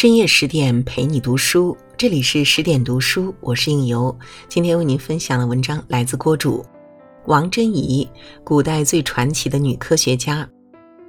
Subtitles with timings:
[0.00, 4.16] 深夜十点陪你读书，这里是十点读书，我是应由。
[4.48, 6.64] 今天为您分享的文章来自郭主，
[7.26, 8.08] 王贞仪，
[8.44, 10.48] 古代最传奇的女科学家，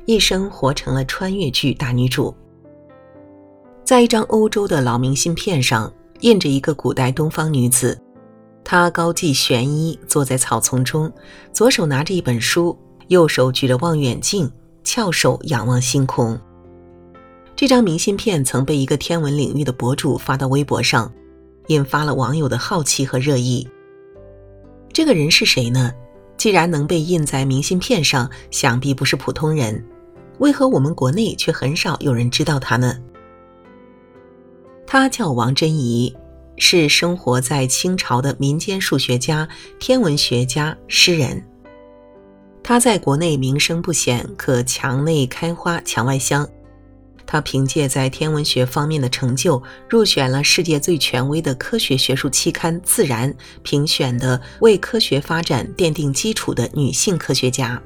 [0.07, 2.35] 一生活成了穿越剧大女主。
[3.85, 7.95] 在一张欧洲的老明信片上，印着一个古代东方女子，
[8.63, 11.13] 她高髻悬衣，坐在草丛中，
[11.53, 12.75] 左手拿着一本书，
[13.09, 14.51] 右手举着望远镜，
[14.83, 16.35] 翘首仰望星空。
[17.59, 21.11] 这张明信片曾被一个天文领域的博主发到微博上，
[21.67, 23.67] 引发了网友的好奇和热议。
[24.93, 25.91] 这个人是谁呢？
[26.37, 29.85] 既然能被印在明信片上，想必不是普通人。
[30.37, 32.95] 为何我们国内却很少有人知道他呢？
[34.87, 36.15] 他叫王贞仪，
[36.55, 39.45] 是生活在清朝的民间数学家、
[39.79, 41.45] 天文学家、诗人。
[42.63, 46.49] 他在国内名声不显，可墙内开花墙外香。
[47.31, 57.79] 他凭借在天文学方面的成就，入选了世界最权威的科学学术期刊《自然》评选的为科学发展奠定基础的女性科学家。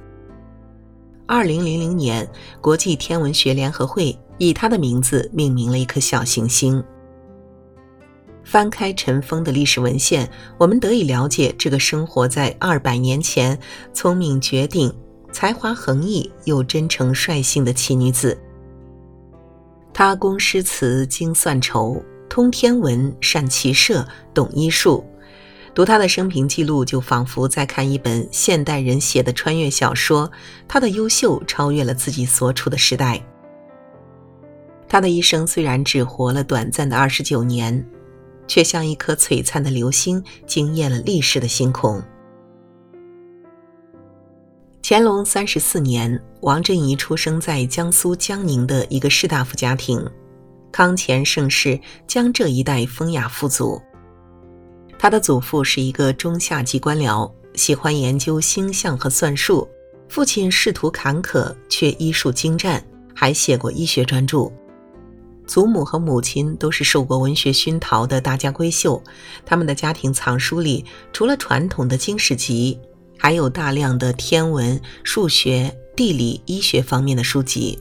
[1.27, 2.25] 二零零零年，
[2.61, 6.81] 国际天文学联合会以她的名字命名了一颗小行星。
[8.45, 13.59] 翻开尘封的历史文献，我们得以了解这个生活在二百年前、
[13.93, 14.95] 聪明绝顶、
[15.33, 18.39] 才华横溢又真诚率性的奇女子。
[19.93, 25.05] 他工诗词，精算筹，通天文，善骑射，懂医术。
[25.75, 30.31] 读他的生平记录，就仿佛在看一本现代人写的穿越小说。
[30.67, 33.23] 他的优秀超越了自己所处的时代。
[34.87, 37.83] 他的一生虽然只活了短暂的二十九年，
[38.47, 42.03] 却像一颗璀璨的流星，惊艳了历史的星空。
[44.85, 50.05] 乾隆三十四年，王振仪出生在江苏江宁的一个士大夫家庭，
[50.73, 53.81] 康乾盛世，江浙一带风雅富足。
[54.99, 59.65] 他的祖父是一个中下级官僚，喜欢研究星象和算术；
[60.09, 62.85] 父亲仕途坎坷，却医术精湛，
[63.15, 64.51] 还写过医学专著。
[65.47, 69.01] 祖母和母亲都是受过文学熏陶的大家闺秀，
[69.45, 70.83] 他们的家庭藏书里
[71.13, 72.77] 除了传统的经史集。
[73.23, 77.79] 还有大量的天文、数学、地理、医学方面的书籍。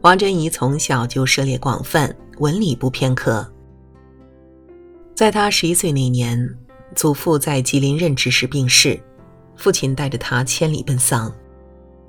[0.00, 3.46] 王贞仪从小就涉猎广泛，文理不偏科。
[5.14, 6.48] 在他十一岁那年，
[6.94, 8.98] 祖父在吉林任职时病逝，
[9.54, 11.30] 父亲带着他千里奔丧。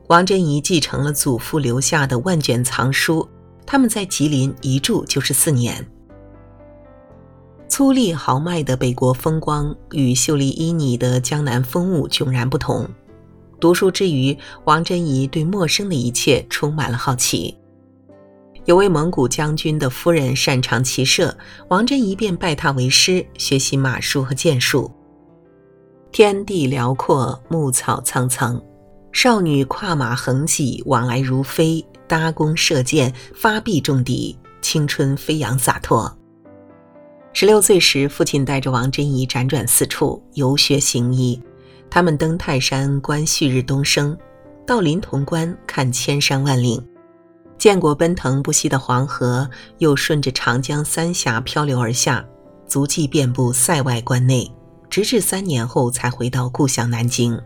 [0.07, 3.27] 王贞仪继承了祖父留下的万卷藏书，
[3.66, 5.85] 他们在吉林一住就是四年。
[7.69, 12.85] 粗粝豪迈的北国风光与秀丽旖旎的江南风物迥然不同。
[13.59, 14.35] 读书之余，
[14.66, 17.56] 王贞仪对陌生的一切充满了好奇。
[18.66, 21.38] 有位蒙古将军的夫人擅长骑射，
[21.69, 24.91] 王贞仪便拜他为师，学习马术和剑术。
[26.12, 28.59] 天地辽阔，牧草苍苍，
[29.12, 36.19] 少女跨马横骑，往来如飞，搭弓射箭，发臂中敌，青春飞扬洒脱。
[37.31, 41.41] 十六岁时，父亲带着王贞仪辗转四处游学行医。
[41.90, 44.17] 他们登泰山观旭日东升，
[44.66, 46.84] 到临潼关看千山万岭，
[47.57, 52.25] 见过奔腾不息的黄河，又顺着长江三峡漂流而下，
[52.68, 54.51] 足迹遍布塞外关内，
[54.89, 57.39] 直至三年后才回到故乡南京。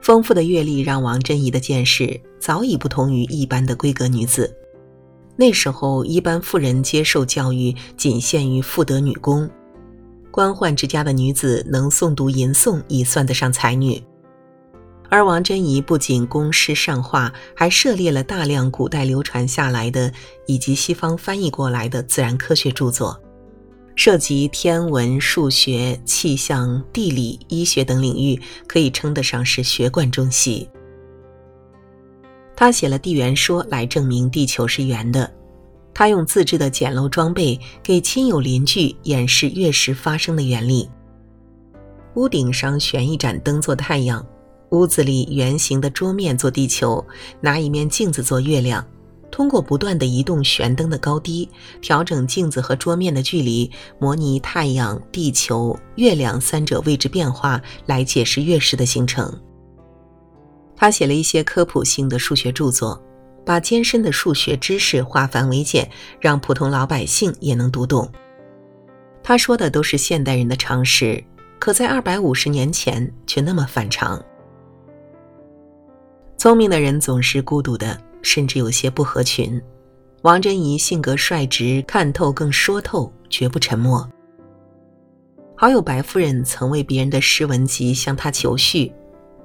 [0.00, 4.54] 丰富的阅历让王贞仪的见识早已不同于一般的闺阁女子。
[5.40, 9.48] 那时候，一般妇人接受教育仅限于妇德女工，
[10.32, 14.02] 官宦之家的女子能诵读吟诵已算得上才女。
[15.08, 20.12] 而王贞仪不仅工诗上画，还涉猎了大量古代流传下来的
[20.48, 23.16] 以及西方翻译过来的自然科学著作，
[23.94, 30.68] 涉及天文、数学、气象、地理、医学等领域，可以称得上是学贯中西。
[32.60, 35.32] 他写了地缘说来证明地球是圆的。
[35.94, 40.90] 他用自制的简陋装备给亲友邻居演示月食发生的原理。
[42.14, 44.26] 屋顶上悬一盏灯做太阳，
[44.70, 47.06] 屋子里圆形的桌面做地球，
[47.40, 48.84] 拿一面镜子做月亮。
[49.30, 51.48] 通过不断的移动悬灯的高低，
[51.80, 53.70] 调整镜子和桌面的距离，
[54.00, 59.32] 模拟太阳、地球、月亮三者位置变化，来解释月食的形成。
[60.80, 63.02] 他写了一些科普性的数学著作，
[63.44, 65.90] 把艰深的数学知识化繁为简，
[66.20, 68.08] 让普通老百姓也能读懂。
[69.24, 71.22] 他说的都是现代人的常识，
[71.58, 74.24] 可在二百五十年前却那么反常。
[76.36, 79.60] 聪明的人总是孤独的，甚至有些不合群。
[80.22, 84.08] 王贞仪性格率直，看透更说透，绝不沉默。
[85.56, 88.92] 好友白夫人曾为别人的诗文集向她求序，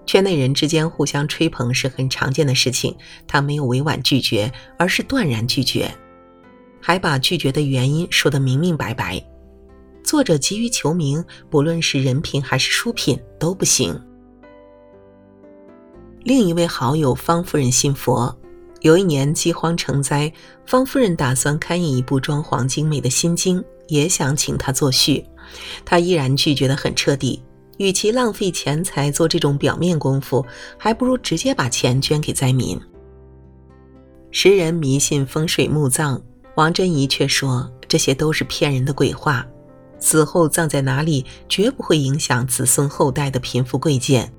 [0.06, 2.96] 圈内人之间互相吹捧是很常见的事情，
[3.28, 5.90] 他没有委婉拒绝，而是断然拒绝，
[6.82, 9.24] 还把拒绝的原因说得明明白白。
[10.04, 14.00] 作者急于求名，不论是人品还是书品都不行。
[16.24, 18.38] 另一位好友方夫人信佛，
[18.82, 20.32] 有一年饥荒成灾，
[20.66, 25.26] 方夫人打算刊印一部装潢精美的心经，也想请他作序，
[25.86, 27.42] 他依然拒绝得很彻底。
[27.78, 30.46] 与其浪费钱财做这种表面功夫，
[30.78, 32.80] 还不如直接把钱捐给灾民。
[34.32, 36.22] 时人迷信风水墓葬，
[36.56, 39.46] 王贞仪却说这些都是骗人的鬼话，
[40.00, 44.32] 死后葬在哪里绝不会影响子孙后代的贫富贵贱。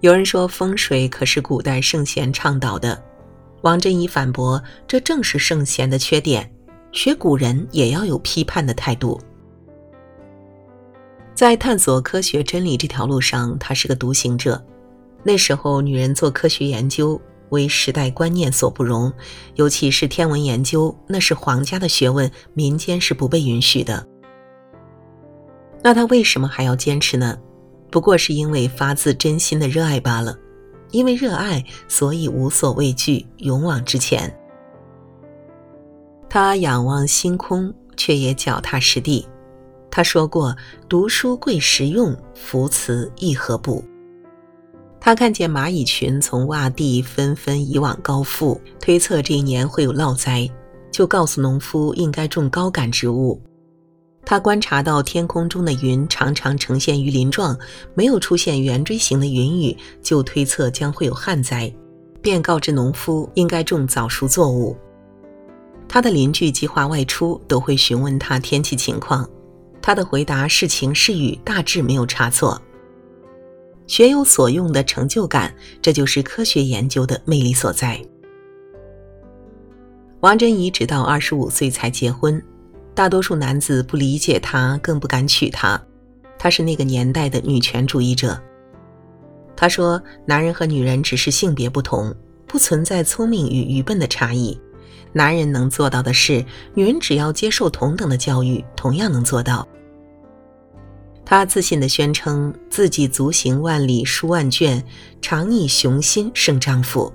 [0.00, 3.02] 有人说风水可是古代圣贤倡导的，
[3.62, 6.48] 王贞仪反驳，这正是圣贤的缺点。
[6.90, 9.20] 学古人也要有批判的态度，
[11.38, 14.60] 在探索科学真理这条路上，他是个独行者。
[15.22, 17.20] 那时候，女人做科学研究
[17.50, 19.12] 为时代观念所不容，
[19.54, 24.04] 尤其是天文研究，那是皇家的学问，民间是不被允许的。
[25.80, 27.38] 那他为什么还要坚持呢？
[27.88, 30.36] 不过是因为发自真心的热爱罢了，
[30.90, 34.36] 因为热爱，所以无所畏惧，勇往直前。
[36.28, 39.24] 他仰望星空，却也脚踏实地。
[39.90, 40.54] 他说过
[40.88, 43.84] ：“读书贵实用，扶持易合步。”
[45.00, 50.50] 他看见蚂蚁群从洼地纷纷移往高阜，推测这一年会有涝灾，
[50.90, 53.40] 就告诉农夫应该种高杆植物。
[54.24, 57.56] 他观察到天空中的云常常呈现鱼鳞状，
[57.94, 61.72] 没有出现圆锥形的云雨，就推测将会有旱灾，
[62.20, 64.76] 便告知农夫应该种早熟作物。
[65.88, 69.26] 他的邻居计划外出，都会询问他天气情况，
[69.88, 72.60] 他的回答是晴是雨，大致没有差错。
[73.86, 77.98] 学有所用的成就感，这就是科学研究的魅力所在。
[80.20, 82.38] 王贞仪直到二十五岁才结婚。
[82.94, 85.82] 大多数男子不理解她，更不敢娶她。
[86.38, 88.38] 她是那个年代的女权主义者。
[89.56, 89.98] 她说
[90.28, 92.14] ：“男人和女人只是性别不同，
[92.46, 94.60] 不存在聪明与愚笨的差异。
[95.14, 96.44] 男人能做到的事，
[96.74, 99.66] 女人只要接受同等的教育，同样能做到。”
[101.30, 104.82] 她自信地宣称自己足行万里书万卷，
[105.20, 107.12] 常以雄心胜丈夫。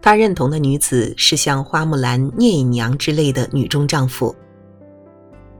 [0.00, 4.32] 她认同的女子是像花木兰、聂隐娘之类的女中丈夫。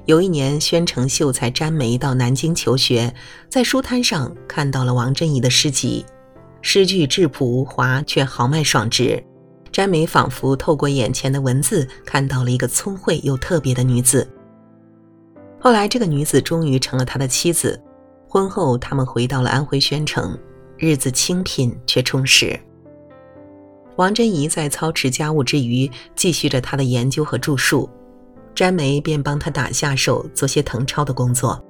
[0.04, 3.12] 有一年，宣城秀才詹梅到南京求学，
[3.48, 6.06] 在书摊上看到了王贞仪的诗集，
[6.62, 9.20] 诗句质朴无华，却豪迈爽直。
[9.72, 14.24] 詹梅仿佛透过眼前的文字，看到了一个聪慧又特别的女子。
[15.66, 17.82] 后来，这个女子终于成了他的妻子。
[18.28, 20.38] 婚后，他们回到了安徽宣城，
[20.78, 22.56] 日子清贫却充实。
[23.96, 27.90] 王贞仪在操持家务之余，继续着她的研究和著述。
[28.54, 31.60] 詹梅便帮他打下手，做些誊抄的工作。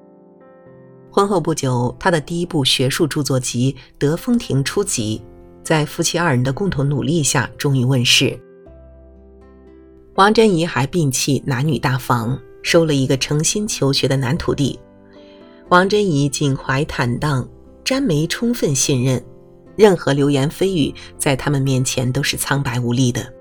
[1.10, 5.22] 婚后不久，他的第一部学术著作集《德风亭初集》
[5.66, 8.38] 在夫妻二人的共同努力下终于问世。
[10.16, 14.76] 王贞仪还摒弃男女大防，收了一个诚心求学的男徒弟。
[15.68, 17.49] 王贞怡襟怀坦荡，
[17.85, 19.25] 詹梅充分信任，
[19.76, 23.32] 任何流言蜚语在他们面前都是苍白无力的。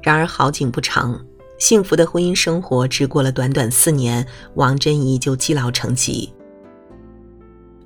[0.00, 1.20] 然而好景不长。
[1.58, 6.32] 幸福的婚姻生活只过了短短四年，王贞怡就积劳成疾。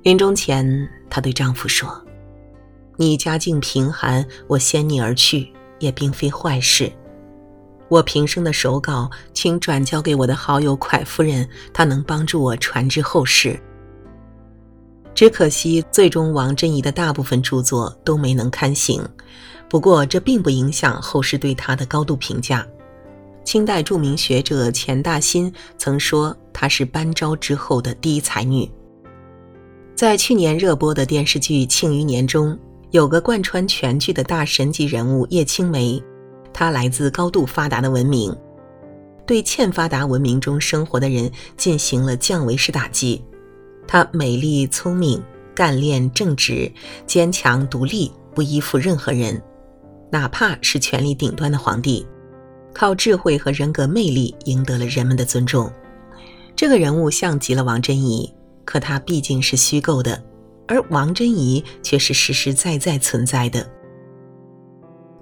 [0.03, 1.89] 临终前，她对丈夫说
[2.95, 6.89] ：“你家境贫寒，我先你而去，也并非坏事。
[7.87, 13.59] 我平生的手稿，请转交给我的好友蒯夫人，她能帮助我传至后世。”
[15.15, 19.01] 只可惜，最终王贞仪的大部分著作都没能刊行。
[19.69, 22.67] 不过，这并不影响后世对她的高度评价。
[23.45, 28.69] 清代著名学者钱大新曾说，她是班昭之后的第一才女。
[29.95, 32.57] 在去年热播的电视剧《庆余年》中，
[32.91, 36.03] 有个贯穿全剧的大神级人物叶青梅，
[36.57, 38.33] 他来自高度发达的文明，
[39.27, 43.21] 对欠发达文明中生活的人进行了降维式打击。
[43.85, 45.21] 他美丽、聪明、
[45.53, 46.71] 干练、正直、
[47.05, 49.43] 坚强、独立，不依附任何人，
[50.09, 52.07] 哪怕是权力顶端的皇帝。
[52.73, 55.69] 靠智慧和人格魅力赢得了人们的尊重。
[56.55, 58.33] 这个人物像极了王贞怡，
[58.63, 60.23] 可她毕竟是虚构的，
[60.69, 63.69] 而王贞怡却是实实在在存在的。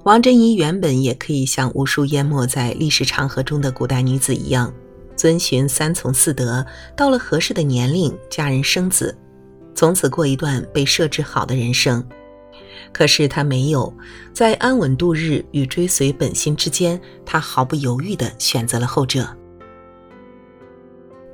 [0.03, 4.74] 王贞仪原本也可以像无数淹没在历史长河中的古代女子一样，
[5.15, 9.17] 遵循三从四德，到了合适的年龄嫁人生子，
[9.74, 12.05] 从此过一段被设置好的人生。
[12.91, 13.93] 可是她没有，
[14.33, 19.25] 在安稳度日与追随本心之间，她毫不犹豫地选择了后者。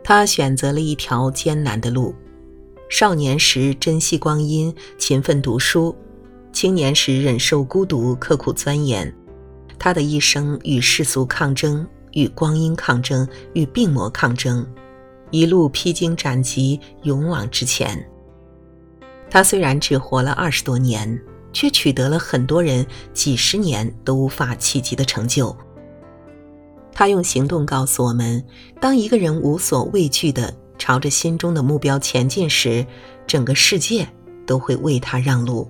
[0.04, 2.14] 她选择了一条艰难的路，
[2.88, 5.96] 少年时珍惜光阴，勤奋读书。
[6.52, 9.14] 青年时忍受孤独，刻苦钻研，
[9.78, 14.66] 他的一生与世俗抗争，与光阴抗争，与病魔抗争，
[15.32, 18.04] 一路披荆斩棘，勇往直前。
[19.30, 21.22] 他虽然只活了二十多年，
[21.54, 25.56] 却取得了很多人几十年都无法企及的成就。
[26.92, 28.44] 他用行动告诉我们：
[28.82, 32.86] 当一个人无所畏惧地朝着心中的目标前进时，
[33.26, 34.06] 整个世界
[34.46, 35.70] 都会为他让路。